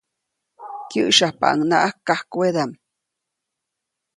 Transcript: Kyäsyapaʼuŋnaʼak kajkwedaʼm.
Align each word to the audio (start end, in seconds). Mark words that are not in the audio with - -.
Kyäsyapaʼuŋnaʼak 0.89 1.95
kajkwedaʼm. 2.07 2.71